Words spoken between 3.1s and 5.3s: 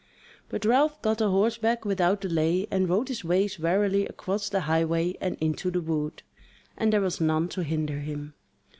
ways warily across the highway